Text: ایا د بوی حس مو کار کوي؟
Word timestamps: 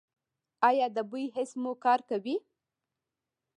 ایا 0.67 0.87
د 0.95 0.97
بوی 1.09 1.25
حس 1.35 1.51
مو 1.61 1.71
کار 1.83 1.99
کوي؟ 2.09 2.35